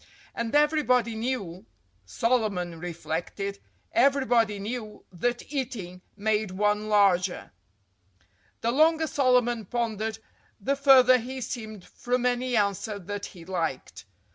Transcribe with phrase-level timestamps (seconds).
[0.33, 7.51] And everybody knew—Solomon reflected—everybody knew that eating made one larger.
[8.61, 10.17] The longer Solomon pondered,
[10.59, 14.05] the farther he seemed from any answer that he liked.